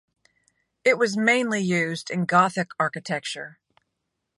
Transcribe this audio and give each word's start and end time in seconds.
It 0.83 0.97
was 0.97 1.15
mainly 1.15 1.59
used 1.61 2.09
in 2.09 2.25
Gothic 2.25 2.71
architecture. 2.79 3.59